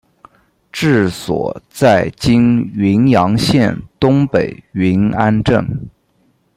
[0.71, 5.63] 治所在今云阳县东北云安镇。